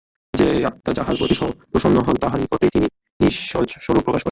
সেই 0.33 0.61
আত্মা 0.65 0.91
যাঁহার 0.93 1.15
প্রতি 1.17 1.35
প্রসন্ন 1.71 1.97
হন, 2.05 2.15
তাঁহার 2.15 2.39
নিকটেই 2.39 2.71
তিনি 2.75 2.87
নিজস্বরূপ 3.19 4.03
প্রকাশ 4.03 4.05
করেন। 4.05 4.19